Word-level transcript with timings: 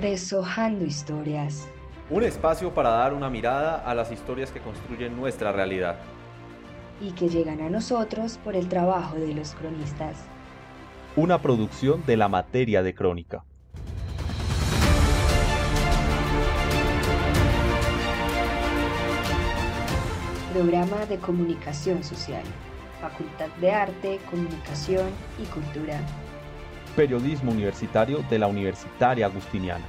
Deshojando 0.00 0.86
historias. 0.86 1.68
Un 2.08 2.24
espacio 2.24 2.72
para 2.72 2.88
dar 2.88 3.12
una 3.12 3.28
mirada 3.28 3.84
a 3.84 3.94
las 3.94 4.10
historias 4.10 4.50
que 4.50 4.58
construyen 4.58 5.14
nuestra 5.14 5.52
realidad. 5.52 5.96
Y 7.02 7.10
que 7.12 7.28
llegan 7.28 7.60
a 7.60 7.68
nosotros 7.68 8.38
por 8.42 8.56
el 8.56 8.66
trabajo 8.66 9.16
de 9.16 9.34
los 9.34 9.54
cronistas. 9.54 10.16
Una 11.16 11.42
producción 11.42 12.02
de 12.06 12.16
la 12.16 12.28
materia 12.28 12.82
de 12.82 12.94
crónica. 12.94 13.44
Programa 20.54 21.04
de 21.04 21.18
Comunicación 21.18 22.02
Social. 22.04 22.44
Facultad 23.02 23.48
de 23.60 23.70
Arte, 23.70 24.18
Comunicación 24.30 25.10
y 25.38 25.44
Cultura. 25.44 26.00
Periodismo 26.96 27.52
Universitario 27.52 28.24
de 28.28 28.38
la 28.38 28.46
Universitaria 28.46 29.26
Agustiniana. 29.26 29.84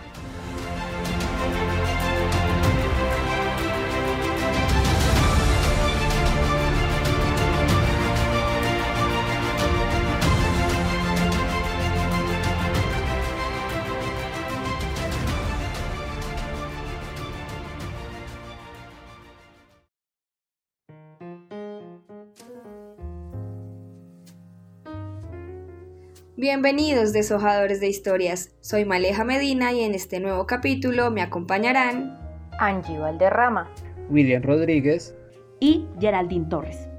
Bienvenidos 26.41 27.13
deshojadores 27.13 27.79
de 27.81 27.87
historias, 27.87 28.49
soy 28.61 28.83
Maleja 28.83 29.23
Medina 29.23 29.73
y 29.73 29.81
en 29.81 29.93
este 29.93 30.19
nuevo 30.19 30.47
capítulo 30.47 31.11
me 31.11 31.21
acompañarán 31.21 32.17
Angie 32.57 32.97
Valderrama, 32.97 33.71
William 34.09 34.41
Rodríguez 34.41 35.13
y 35.59 35.85
Geraldine 35.99 36.47
Torres. 36.49 36.89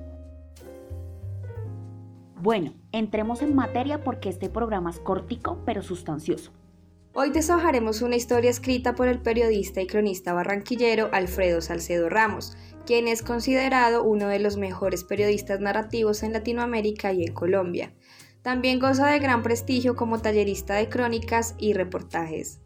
Bueno, 2.36 2.72
entremos 2.92 3.42
en 3.42 3.56
materia 3.56 4.04
porque 4.04 4.28
este 4.28 4.48
programa 4.48 4.90
es 4.90 5.00
cortico 5.00 5.60
pero 5.66 5.82
sustancioso. 5.82 6.52
Hoy 7.12 7.30
deshojaremos 7.30 8.00
una 8.00 8.14
historia 8.14 8.48
escrita 8.48 8.94
por 8.94 9.08
el 9.08 9.22
periodista 9.22 9.82
y 9.82 9.88
cronista 9.88 10.32
barranquillero 10.32 11.08
Alfredo 11.10 11.60
Salcedo 11.62 12.08
Ramos, 12.08 12.56
quien 12.86 13.08
es 13.08 13.22
considerado 13.24 14.04
uno 14.04 14.28
de 14.28 14.38
los 14.38 14.56
mejores 14.56 15.02
periodistas 15.02 15.58
narrativos 15.58 16.22
en 16.22 16.32
Latinoamérica 16.32 17.12
y 17.12 17.24
en 17.24 17.34
Colombia. 17.34 17.92
También 18.42 18.80
goza 18.80 19.06
de 19.06 19.20
gran 19.20 19.42
prestigio 19.42 19.94
como 19.94 20.20
tallerista 20.20 20.74
de 20.74 20.88
crónicas 20.88 21.54
y 21.58 21.74
reportajes. 21.74 22.60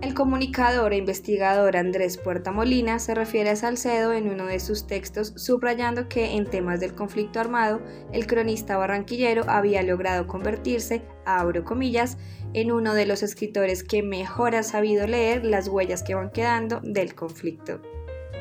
El 0.00 0.14
comunicador 0.14 0.94
e 0.94 0.96
investigador 0.96 1.76
Andrés 1.76 2.16
Puerta 2.16 2.52
Molina 2.52 2.98
se 3.00 3.14
refiere 3.14 3.50
a 3.50 3.56
Salcedo 3.56 4.14
en 4.14 4.30
uno 4.30 4.46
de 4.46 4.58
sus 4.58 4.86
textos 4.86 5.34
subrayando 5.36 6.08
que 6.08 6.36
en 6.36 6.46
temas 6.46 6.80
del 6.80 6.94
conflicto 6.94 7.38
armado 7.38 7.82
el 8.10 8.26
cronista 8.26 8.78
barranquillero 8.78 9.44
había 9.46 9.82
logrado 9.82 10.26
convertirse, 10.26 11.02
abro 11.26 11.64
comillas, 11.64 12.16
en 12.54 12.72
uno 12.72 12.94
de 12.94 13.04
los 13.04 13.22
escritores 13.22 13.84
que 13.84 14.02
mejor 14.02 14.54
ha 14.54 14.62
sabido 14.62 15.06
leer 15.06 15.44
las 15.44 15.68
huellas 15.68 16.02
que 16.02 16.14
van 16.14 16.30
quedando 16.30 16.80
del 16.82 17.14
conflicto. 17.14 17.82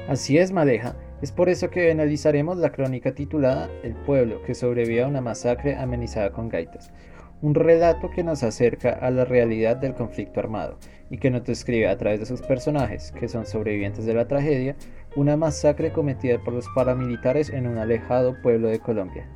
Así 0.08 0.38
es, 0.38 0.54
Maleja. 0.54 0.96
Es 1.22 1.34
por 1.34 1.50
eso 1.50 1.70
que 1.70 1.92
analizaremos 1.92 2.58
la 2.58 2.72
crónica 2.72 3.14
titulada 3.14 3.70
El 3.84 3.94
pueblo 3.94 4.42
que 4.44 4.56
sobrevivió 4.56 5.04
a 5.04 5.10
una 5.10 5.20
masacre 5.20 5.76
amenizada 5.76 6.32
con 6.32 6.48
gaitas, 6.48 6.94
un 7.42 7.56
relato 7.56 8.10
que 8.10 8.24
nos 8.24 8.42
acerca 8.42 8.92
a 8.92 9.12
la 9.12 9.26
realidad 9.26 9.76
del 9.76 9.96
conflicto 9.96 10.40
armado 10.40 10.78
y 11.10 11.18
que 11.18 11.30
nos 11.30 11.44
describe 11.44 11.90
a 11.90 11.98
través 11.98 12.22
de 12.22 12.26
sus 12.26 12.42
personajes, 12.42 13.12
que 13.12 13.28
son 13.28 13.46
sobrevivientes 13.46 14.06
de 14.06 14.14
la 14.14 14.30
tragedia, 14.30 14.78
una 15.18 15.36
masacre 15.36 15.92
cometida 15.92 16.42
por 16.42 16.54
los 16.54 16.68
paramilitares 16.74 17.50
en 17.50 17.68
un 17.68 17.78
alejado 17.80 18.42
pueblo 18.42 18.70
de 18.70 18.80
Colombia. 18.80 19.28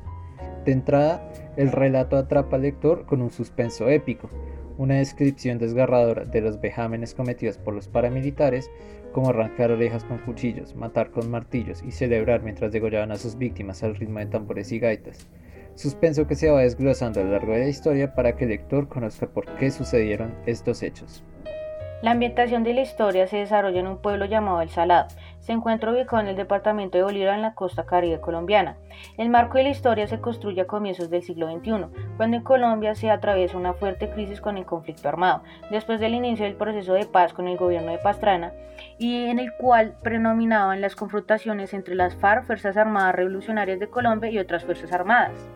De 0.64 0.72
entrada, 0.72 1.22
el 1.56 1.70
relato 1.72 2.16
atrapa 2.16 2.56
al 2.56 2.62
lector 2.62 3.04
con 3.06 3.20
un 3.20 3.30
suspenso 3.30 3.88
épico, 3.88 4.30
una 4.78 4.96
descripción 4.96 5.58
desgarradora 5.58 6.24
de 6.24 6.40
los 6.40 6.60
vejámenes 6.60 7.14
cometidos 7.14 7.58
por 7.58 7.74
los 7.74 7.88
paramilitares, 7.88 8.70
como 9.12 9.30
arrancar 9.30 9.70
orejas 9.70 10.04
con 10.04 10.18
cuchillos, 10.18 10.74
matar 10.74 11.10
con 11.10 11.30
martillos 11.30 11.82
y 11.82 11.92
celebrar 11.92 12.42
mientras 12.42 12.72
degollaban 12.72 13.12
a 13.12 13.16
sus 13.16 13.36
víctimas 13.36 13.82
al 13.84 13.94
ritmo 13.94 14.18
de 14.18 14.26
tambores 14.26 14.72
y 14.72 14.78
gaitas. 14.78 15.28
Suspenso 15.76 16.26
que 16.26 16.34
se 16.34 16.50
va 16.50 16.62
desglosando 16.62 17.20
a 17.20 17.24
lo 17.24 17.32
largo 17.32 17.52
de 17.52 17.60
la 17.60 17.68
historia 17.68 18.14
para 18.14 18.36
que 18.36 18.44
el 18.44 18.50
lector 18.50 18.88
conozca 18.88 19.26
por 19.26 19.44
qué 19.56 19.70
sucedieron 19.70 20.34
estos 20.46 20.82
hechos. 20.82 21.22
La 22.02 22.10
ambientación 22.10 22.64
de 22.64 22.74
la 22.74 22.82
historia 22.82 23.26
se 23.26 23.38
desarrolla 23.38 23.80
en 23.80 23.86
un 23.86 23.98
pueblo 23.98 24.26
llamado 24.26 24.60
El 24.60 24.68
Salado. 24.68 25.08
Se 25.44 25.52
encuentra 25.52 25.92
ubicado 25.92 26.22
en 26.22 26.28
el 26.28 26.36
departamento 26.36 26.96
de 26.96 27.04
Bolívar 27.04 27.34
en 27.34 27.42
la 27.42 27.54
costa 27.54 27.84
caribe 27.84 28.18
colombiana. 28.18 28.78
El 29.18 29.28
marco 29.28 29.58
de 29.58 29.64
la 29.64 29.68
historia 29.68 30.06
se 30.06 30.18
construye 30.18 30.62
a 30.62 30.66
comienzos 30.66 31.10
del 31.10 31.22
siglo 31.22 31.52
XXI, 31.52 31.84
cuando 32.16 32.38
en 32.38 32.42
Colombia 32.42 32.94
se 32.94 33.10
atraviesa 33.10 33.58
una 33.58 33.74
fuerte 33.74 34.08
crisis 34.08 34.40
con 34.40 34.56
el 34.56 34.64
conflicto 34.64 35.06
armado, 35.06 35.42
después 35.70 36.00
del 36.00 36.14
inicio 36.14 36.46
del 36.46 36.54
proceso 36.54 36.94
de 36.94 37.04
paz 37.04 37.34
con 37.34 37.46
el 37.46 37.58
gobierno 37.58 37.92
de 37.92 37.98
Pastrana, 37.98 38.54
y 38.96 39.26
en 39.26 39.38
el 39.38 39.52
cual 39.52 39.96
predominaban 40.02 40.80
las 40.80 40.96
confrontaciones 40.96 41.74
entre 41.74 41.94
las 41.94 42.16
FARC, 42.16 42.46
Fuerzas 42.46 42.78
Armadas 42.78 43.14
Revolucionarias 43.14 43.78
de 43.78 43.90
Colombia, 43.90 44.30
y 44.30 44.38
otras 44.38 44.64
Fuerzas 44.64 44.92
Armadas. 44.92 45.46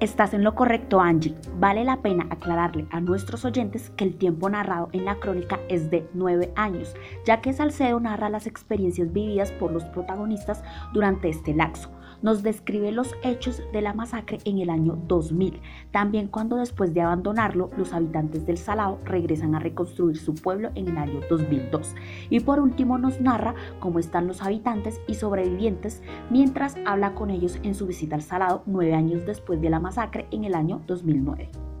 Estás 0.00 0.34
en 0.34 0.42
lo 0.42 0.56
correcto, 0.56 1.00
Angie. 1.00 1.36
Vale 1.58 1.84
la 1.84 2.02
pena 2.02 2.26
aclararle 2.28 2.86
a 2.90 3.00
nuestros 3.00 3.44
oyentes 3.44 3.90
que 3.90 4.04
el 4.04 4.16
tiempo 4.16 4.50
narrado 4.50 4.88
en 4.92 5.04
la 5.04 5.20
crónica 5.20 5.60
es 5.68 5.88
de 5.88 6.08
nueve 6.14 6.52
años, 6.56 6.94
ya 7.24 7.40
que 7.40 7.52
Salcedo 7.52 8.00
narra 8.00 8.28
las 8.28 8.48
experiencias 8.48 9.12
vividas 9.12 9.52
por 9.52 9.70
los 9.70 9.84
protagonistas 9.84 10.64
durante 10.92 11.28
este 11.28 11.54
laxo 11.54 11.90
nos 12.24 12.42
describe 12.42 12.90
los 12.90 13.14
hechos 13.22 13.62
de 13.70 13.82
la 13.82 13.92
masacre 13.92 14.38
en 14.46 14.58
el 14.58 14.70
año 14.70 14.98
2000, 15.06 15.60
también 15.92 16.28
cuando 16.28 16.56
después 16.56 16.94
de 16.94 17.02
abandonarlo 17.02 17.70
los 17.76 17.92
habitantes 17.92 18.46
del 18.46 18.56
Salao 18.56 18.98
regresan 19.04 19.54
a 19.54 19.58
reconstruir 19.58 20.16
su 20.16 20.34
pueblo 20.34 20.70
en 20.74 20.88
el 20.88 20.96
año 20.96 21.20
2002. 21.28 21.94
Y 22.30 22.40
por 22.40 22.60
último 22.60 22.96
nos 22.96 23.20
narra 23.20 23.54
cómo 23.78 23.98
están 23.98 24.26
los 24.26 24.40
habitantes 24.40 25.02
y 25.06 25.16
sobrevivientes 25.16 26.02
mientras 26.30 26.76
habla 26.86 27.14
con 27.14 27.28
ellos 27.28 27.58
en 27.62 27.74
su 27.74 27.86
visita 27.86 28.16
al 28.16 28.22
Salado 28.22 28.62
nueve 28.64 28.94
años 28.94 29.26
después 29.26 29.60
de 29.60 29.68
la 29.68 29.78
masacre 29.78 30.26
en 30.30 30.44
el 30.44 30.54
año 30.54 30.80
2009. 30.86 31.73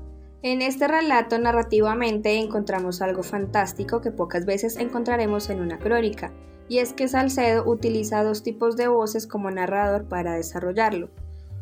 En 0.44 0.60
este 0.60 0.86
relato 0.86 1.38
narrativamente 1.38 2.38
encontramos 2.38 3.00
algo 3.00 3.22
fantástico 3.22 4.02
que 4.02 4.10
pocas 4.10 4.44
veces 4.44 4.76
encontraremos 4.76 5.48
en 5.48 5.62
una 5.62 5.78
crónica, 5.78 6.34
y 6.68 6.80
es 6.80 6.92
que 6.92 7.08
Salcedo 7.08 7.64
utiliza 7.66 8.22
dos 8.22 8.42
tipos 8.42 8.76
de 8.76 8.88
voces 8.88 9.26
como 9.26 9.50
narrador 9.50 10.06
para 10.06 10.34
desarrollarlo. 10.34 11.08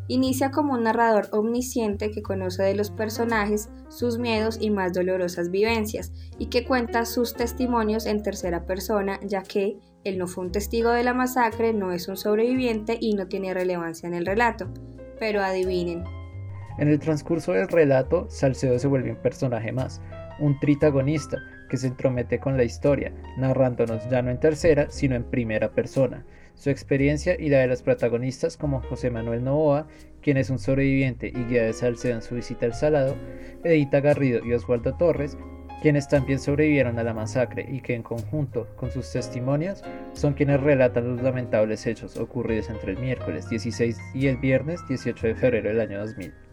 Inicia 0.08 0.50
como 0.50 0.72
un 0.72 0.82
narrador 0.82 1.28
omnisciente 1.30 2.10
que 2.10 2.22
conoce 2.22 2.64
de 2.64 2.74
los 2.74 2.90
personajes, 2.90 3.70
sus 3.88 4.18
miedos 4.18 4.58
y 4.60 4.70
más 4.70 4.92
dolorosas 4.92 5.52
vivencias, 5.52 6.10
y 6.36 6.46
que 6.46 6.64
cuenta 6.64 7.04
sus 7.04 7.34
testimonios 7.34 8.04
en 8.06 8.24
tercera 8.24 8.66
persona, 8.66 9.20
ya 9.22 9.44
que 9.44 9.78
él 10.02 10.18
no 10.18 10.26
fue 10.26 10.46
un 10.46 10.50
testigo 10.50 10.90
de 10.90 11.04
la 11.04 11.14
masacre, 11.14 11.72
no 11.72 11.92
es 11.92 12.08
un 12.08 12.16
sobreviviente 12.16 12.98
y 13.00 13.14
no 13.14 13.28
tiene 13.28 13.54
relevancia 13.54 14.08
en 14.08 14.14
el 14.14 14.26
relato. 14.26 14.66
Pero 15.20 15.40
adivinen. 15.40 16.02
En 16.78 16.88
el 16.88 16.98
transcurso 16.98 17.52
del 17.52 17.68
relato, 17.68 18.26
Salcedo 18.30 18.78
se 18.78 18.88
vuelve 18.88 19.10
un 19.10 19.16
personaje 19.16 19.72
más, 19.72 20.00
un 20.38 20.58
tritagonista, 20.58 21.38
que 21.68 21.78
se 21.78 21.86
entromete 21.86 22.38
con 22.38 22.58
la 22.58 22.64
historia, 22.64 23.12
narrándonos 23.38 24.06
ya 24.10 24.20
no 24.20 24.30
en 24.30 24.38
tercera, 24.38 24.90
sino 24.90 25.14
en 25.16 25.24
primera 25.24 25.70
persona. 25.72 26.22
Su 26.54 26.68
experiencia 26.68 27.34
y 27.40 27.48
la 27.48 27.60
de 27.60 27.66
los 27.66 27.80
protagonistas 27.80 28.58
como 28.58 28.82
José 28.82 29.10
Manuel 29.10 29.42
Novoa, 29.42 29.86
quien 30.20 30.36
es 30.36 30.50
un 30.50 30.58
sobreviviente 30.58 31.28
y 31.28 31.44
guía 31.44 31.62
de 31.62 31.72
Salcedo 31.72 32.16
en 32.16 32.22
su 32.22 32.34
visita 32.34 32.66
al 32.66 32.74
Salado, 32.74 33.16
Edita 33.64 34.00
Garrido 34.00 34.44
y 34.44 34.52
Oswaldo 34.52 34.94
Torres, 34.96 35.38
quienes 35.80 36.08
también 36.08 36.38
sobrevivieron 36.38 36.98
a 36.98 37.04
la 37.04 37.14
masacre 37.14 37.66
y 37.66 37.80
que 37.80 37.94
en 37.94 38.02
conjunto 38.02 38.68
con 38.76 38.90
sus 38.90 39.10
testimonios 39.10 39.82
son 40.12 40.34
quienes 40.34 40.60
relatan 40.60 41.16
los 41.16 41.22
lamentables 41.22 41.86
hechos 41.86 42.18
ocurridos 42.18 42.68
entre 42.68 42.92
el 42.92 42.98
miércoles 42.98 43.48
16 43.48 43.98
y 44.14 44.26
el 44.26 44.36
viernes 44.36 44.80
18 44.88 45.26
de 45.26 45.34
febrero 45.34 45.70
del 45.70 45.80
año 45.80 46.00
2000. 46.00 46.51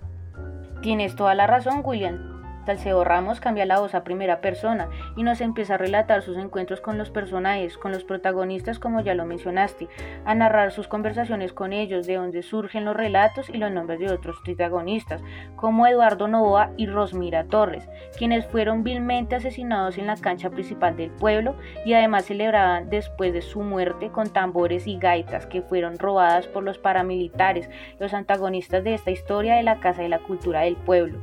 Tienes 0.82 1.16
toda 1.16 1.36
la 1.36 1.46
razón, 1.46 1.82
William. 1.84 2.39
Salcedo 2.70 3.04
Ramos 3.04 3.40
cambia 3.40 3.66
la 3.66 3.80
voz 3.80 3.96
a 3.96 4.04
primera 4.04 4.42
persona 4.42 4.90
y 5.16 5.24
nos 5.24 5.42
empieza 5.42 5.74
a 5.74 5.78
relatar 5.80 6.22
sus 6.22 6.38
encuentros 6.38 6.82
con 6.82 7.00
los 7.00 7.10
personajes, 7.10 7.80
con 7.80 7.92
los 7.92 8.04
protagonistas 8.04 8.78
como 8.78 9.02
ya 9.02 9.16
lo 9.16 9.26
mencionaste, 9.26 9.88
a 10.24 10.36
narrar 10.36 10.72
sus 10.72 10.88
conversaciones 10.88 11.52
con 11.52 11.74
ellos, 11.74 12.06
de 12.06 12.18
donde 12.18 12.44
surgen 12.44 12.86
los 12.86 12.96
relatos 12.96 13.50
y 13.50 13.58
los 13.58 13.72
nombres 13.72 14.00
de 14.00 14.12
otros 14.12 14.38
protagonistas, 14.46 15.24
como 15.56 15.88
Eduardo 15.88 16.28
Novoa 16.28 16.70
y 16.78 16.86
Rosmira 16.86 17.46
Torres, 17.46 17.90
quienes 18.20 18.46
fueron 18.46 18.84
vilmente 18.84 19.36
asesinados 19.36 19.98
en 19.98 20.06
la 20.06 20.18
cancha 20.18 20.52
principal 20.52 20.96
del 20.96 21.10
pueblo 21.10 21.56
y 21.86 21.94
además 21.94 22.26
celebraban 22.26 22.92
después 22.92 23.34
de 23.34 23.42
su 23.42 23.62
muerte 23.62 24.12
con 24.12 24.30
tambores 24.30 24.86
y 24.86 25.00
gaitas 25.00 25.48
que 25.48 25.64
fueron 25.64 25.98
robadas 25.98 26.46
por 26.46 26.62
los 26.62 26.78
paramilitares, 26.78 27.68
los 28.00 28.14
antagonistas 28.14 28.84
de 28.84 28.94
esta 28.94 29.10
historia 29.10 29.56
de 29.56 29.64
la 29.64 29.80
Casa 29.80 30.04
de 30.04 30.10
la 30.10 30.20
Cultura 30.20 30.62
del 30.62 30.76
Pueblo. 30.76 31.18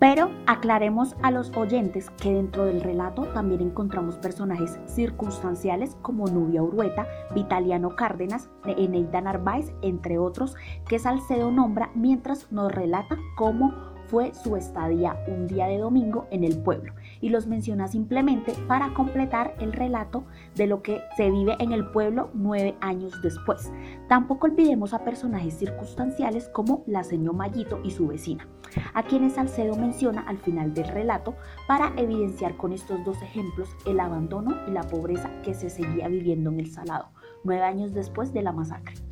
Pero 0.00 0.30
aclaremos 0.46 1.14
a 1.20 1.30
los 1.30 1.54
oyentes 1.54 2.08
que 2.22 2.32
dentro 2.32 2.64
del 2.64 2.80
relato 2.80 3.24
también 3.34 3.60
encontramos 3.60 4.16
personajes 4.16 4.78
circunstanciales 4.86 5.98
como 6.00 6.26
Nubia 6.26 6.62
Urueta, 6.62 7.06
Vitaliano 7.34 7.96
Cárdenas, 7.96 8.48
Eneida 8.64 9.20
Narváez, 9.20 9.74
entre 9.82 10.16
otros, 10.16 10.56
que 10.88 10.98
Salcedo 10.98 11.50
nombra 11.50 11.90
mientras 11.94 12.50
nos 12.50 12.72
relata 12.72 13.18
cómo 13.36 13.74
fue 14.06 14.32
su 14.32 14.56
estadía 14.56 15.22
un 15.28 15.46
día 15.46 15.66
de 15.66 15.76
domingo 15.76 16.26
en 16.30 16.44
el 16.44 16.58
pueblo 16.62 16.94
y 17.20 17.28
los 17.28 17.46
menciona 17.46 17.88
simplemente 17.88 18.52
para 18.66 18.94
completar 18.94 19.54
el 19.60 19.72
relato 19.72 20.24
de 20.54 20.66
lo 20.66 20.82
que 20.82 21.00
se 21.16 21.30
vive 21.30 21.56
en 21.58 21.72
el 21.72 21.86
pueblo 21.86 22.30
nueve 22.34 22.76
años 22.80 23.20
después. 23.22 23.72
Tampoco 24.08 24.46
olvidemos 24.46 24.94
a 24.94 25.04
personajes 25.04 25.54
circunstanciales 25.54 26.48
como 26.48 26.82
la 26.86 27.04
señora 27.04 27.36
Mayito 27.36 27.80
y 27.84 27.90
su 27.90 28.08
vecina, 28.08 28.48
a 28.94 29.02
quienes 29.02 29.34
Salcedo 29.34 29.76
menciona 29.76 30.22
al 30.22 30.38
final 30.38 30.74
del 30.74 30.88
relato 30.88 31.34
para 31.68 31.92
evidenciar 31.96 32.56
con 32.56 32.72
estos 32.72 33.04
dos 33.04 33.20
ejemplos 33.22 33.68
el 33.86 34.00
abandono 34.00 34.56
y 34.66 34.70
la 34.70 34.82
pobreza 34.82 35.30
que 35.42 35.54
se 35.54 35.70
seguía 35.70 36.08
viviendo 36.08 36.50
en 36.50 36.60
el 36.60 36.70
Salado, 36.70 37.10
nueve 37.44 37.62
años 37.62 37.92
después 37.92 38.32
de 38.32 38.42
la 38.42 38.52
masacre. 38.52 39.09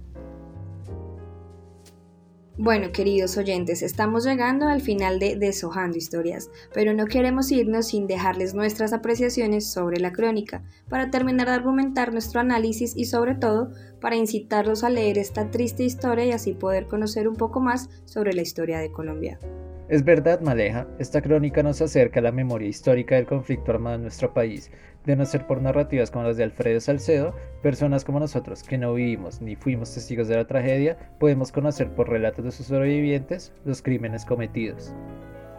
Bueno, 2.61 2.91
queridos 2.91 3.37
oyentes, 3.37 3.83
estamos 3.83 4.25
llegando 4.25 4.67
al 4.67 4.81
final 4.81 5.21
de 5.21 5.37
Deshojando 5.37 5.97
Historias, 5.97 6.51
pero 6.75 6.93
no 6.93 7.07
queremos 7.07 7.53
irnos 7.53 7.87
sin 7.87 8.09
dejarles 8.09 8.53
nuestras 8.53 8.93
apreciaciones 8.93 9.71
sobre 9.71 10.01
la 10.01 10.11
crónica, 10.11 10.65
para 10.89 11.09
terminar 11.09 11.47
de 11.47 11.53
argumentar 11.53 12.13
nuestro 12.13 12.41
análisis 12.41 12.97
y 12.97 13.05
sobre 13.05 13.37
todo 13.37 13.71
para 14.01 14.17
incitarlos 14.17 14.83
a 14.83 14.91
leer 14.91 15.19
esta 15.19 15.53
triste 15.53 15.85
historia 15.85 16.27
y 16.27 16.33
así 16.33 16.53
poder 16.53 16.89
conocer 16.89 17.29
un 17.29 17.37
poco 17.37 17.61
más 17.61 17.91
sobre 18.07 18.33
la 18.33 18.43
historia 18.43 18.81
de 18.81 18.91
Colombia. 18.91 19.39
Es 19.89 20.05
verdad, 20.05 20.41
Maleja, 20.43 20.87
esta 20.99 21.23
crónica 21.23 21.63
nos 21.63 21.81
acerca 21.81 22.21
a 22.21 22.23
la 22.23 22.31
memoria 22.31 22.69
histórica 22.69 23.15
del 23.15 23.25
conflicto 23.25 23.73
armado 23.73 23.97
en 23.97 24.03
nuestro 24.03 24.35
país. 24.35 24.71
De 25.07 25.17
no 25.17 25.25
ser 25.25 25.47
por 25.47 25.63
narrativas 25.63 26.11
como 26.11 26.25
las 26.25 26.37
de 26.37 26.45
Alfredo 26.45 26.79
Salcedo, 26.79 27.35
personas 27.63 28.05
como 28.05 28.21
nosotros, 28.21 28.63
que 28.63 28.77
no 28.77 28.93
vivimos 28.93 29.41
ni 29.41 29.57
fuimos 29.57 29.95
testigos 29.95 30.29
de 30.29 30.37
la 30.37 30.47
tragedia, 30.47 30.99
podemos 31.19 31.53
conocer 31.53 31.91
por 31.95 32.11
relatos 32.11 32.45
de 32.45 32.51
sus 32.51 32.67
sobrevivientes 32.67 33.55
los 33.65 33.81
crímenes 33.81 34.27
cometidos. 34.27 34.95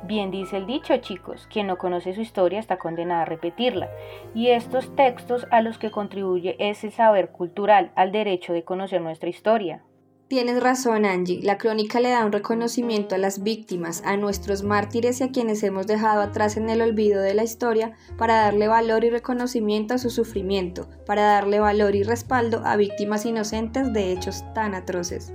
Bien 0.04 0.30
dice 0.30 0.58
el 0.58 0.68
dicho, 0.68 0.96
chicos, 0.98 1.48
quien 1.52 1.66
no 1.66 1.80
conoce 1.80 2.14
su 2.14 2.22
historia 2.22 2.60
está 2.60 2.78
condenada 2.78 3.24
a 3.24 3.26
repetirla. 3.26 3.90
Y 4.36 4.50
estos 4.50 4.96
textos 4.96 5.48
a 5.50 5.64
los 5.64 5.80
que 5.80 5.90
contribuye 5.90 6.56
ese 6.60 6.92
saber 6.92 7.31
cultural 7.31 7.92
al 7.96 8.12
derecho 8.12 8.54
de 8.54 8.64
conocer 8.64 9.02
nuestra 9.02 9.30
historia. 9.30 9.84
Tienes 10.30 10.62
razón, 10.62 11.06
Angie. 11.06 11.42
La 11.42 11.58
crónica 11.58 12.00
le 12.00 12.10
da 12.10 12.24
un 12.24 12.31
reconocimiento 12.31 13.16
a 13.16 13.18
las 13.18 13.42
víctimas, 13.42 14.04
a 14.06 14.16
nuestros 14.16 14.62
mártires 14.62 15.20
y 15.20 15.24
a 15.24 15.31
quienes 15.31 15.64
hemos 15.64 15.88
dejado 15.88 16.22
atrás 16.22 16.56
en 16.56 16.70
el 16.70 16.84
olvido 16.84 17.20
de 17.20 17.34
la 17.34 17.44
historia 17.44 17.94
para 18.16 18.36
darle 18.36 18.68
valor 18.68 19.04
y 19.04 19.10
reconocimiento 19.10 19.96
a 19.96 19.98
su 19.98 20.12
sufrimiento, 20.12 20.88
para 21.08 21.24
darle 21.24 21.60
valor 21.60 21.96
y 21.96 22.04
respaldo 22.04 22.62
a 22.64 22.76
víctimas 22.76 23.26
inocentes 23.26 23.92
de 23.92 24.12
hechos 24.12 24.44
tan 24.54 24.76
atroces. 24.76 25.34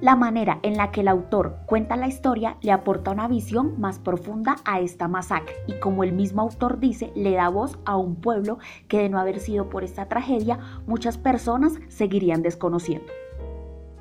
La 0.00 0.14
manera 0.14 0.60
en 0.62 0.76
la 0.76 0.92
que 0.92 1.00
el 1.00 1.08
autor 1.08 1.56
cuenta 1.66 1.96
la 1.96 2.06
historia 2.06 2.58
le 2.60 2.70
aporta 2.70 3.10
una 3.10 3.26
visión 3.26 3.80
más 3.80 3.98
profunda 3.98 4.54
a 4.64 4.78
esta 4.78 5.08
masacre 5.08 5.56
y 5.66 5.80
como 5.80 6.04
el 6.04 6.12
mismo 6.12 6.42
autor 6.42 6.78
dice, 6.78 7.10
le 7.16 7.32
da 7.32 7.48
voz 7.48 7.76
a 7.84 7.96
un 7.96 8.14
pueblo 8.14 8.58
que 8.86 8.98
de 8.98 9.08
no 9.08 9.18
haber 9.18 9.40
sido 9.40 9.68
por 9.68 9.82
esta 9.82 10.06
tragedia, 10.06 10.60
muchas 10.86 11.18
personas 11.18 11.72
seguirían 11.88 12.42
desconociendo. 12.42 13.10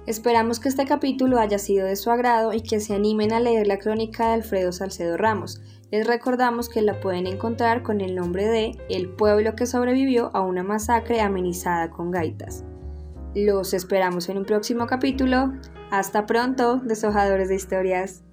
Esperamos 0.05 0.59
que 0.59 0.69
este 0.69 0.85
capítulo 0.85 1.39
haya 1.39 1.57
sido 1.57 1.87
de 1.87 1.95
su 1.95 2.11
agrado 2.11 2.53
y 2.53 2.61
que 2.61 2.79
se 2.79 2.93
animen 2.93 3.33
a 3.33 3.39
leer 3.39 3.65
la 3.65 3.79
crónica 3.79 4.27
de 4.27 4.33
Alfredo 4.35 4.71
Salcedo 4.71 5.17
Ramos. 5.17 5.61
Les 5.89 6.05
recordamos 6.05 6.69
que 6.69 6.83
la 6.83 6.99
pueden 6.99 7.25
encontrar 7.25 7.81
con 7.81 8.01
el 8.01 8.13
nombre 8.13 8.45
de 8.45 8.77
El 8.87 9.09
pueblo 9.09 9.55
que 9.55 9.65
sobrevivió 9.65 10.29
a 10.35 10.41
una 10.41 10.61
masacre 10.61 11.21
amenizada 11.21 11.89
con 11.89 12.11
gaitas. 12.11 12.63
Los 13.33 13.73
esperamos 13.73 14.29
en 14.29 14.37
un 14.37 14.45
próximo 14.45 14.85
capítulo. 14.85 15.53
Hasta 15.89 16.27
pronto, 16.27 16.77
deshojadores 16.77 17.49
de 17.49 17.55
historias. 17.55 18.24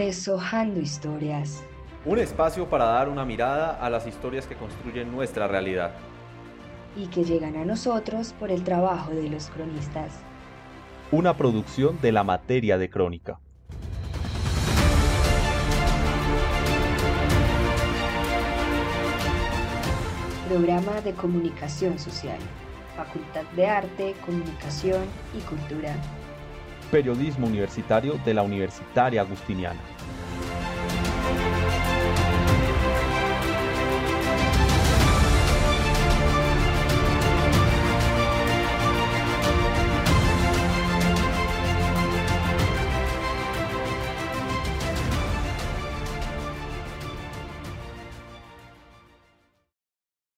Deshojando 0.00 0.80
historias. 0.80 1.62
Un 2.06 2.18
espacio 2.18 2.66
para 2.70 2.86
dar 2.86 3.10
una 3.10 3.26
mirada 3.26 3.72
a 3.72 3.90
las 3.90 4.06
historias 4.06 4.46
que 4.46 4.54
construyen 4.54 5.12
nuestra 5.12 5.46
realidad. 5.46 5.92
Y 6.96 7.08
que 7.08 7.22
llegan 7.22 7.54
a 7.56 7.66
nosotros 7.66 8.32
por 8.40 8.50
el 8.50 8.64
trabajo 8.64 9.10
de 9.10 9.28
los 9.28 9.50
cronistas. 9.50 10.18
Una 11.12 11.36
producción 11.36 12.00
de 12.00 12.12
la 12.12 12.24
materia 12.24 12.78
de 12.78 12.88
crónica. 12.88 13.40
Programa 20.48 21.02
de 21.02 21.12
Comunicación 21.12 21.98
Social. 21.98 22.38
Facultad 22.96 23.44
de 23.54 23.66
Arte, 23.66 24.14
Comunicación 24.24 25.04
y 25.36 25.40
Cultura 25.42 25.94
periodismo 26.90 27.46
universitario 27.46 28.18
de 28.24 28.34
la 28.34 28.42
Universitaria 28.42 29.22
Agustiniana. 29.22 29.80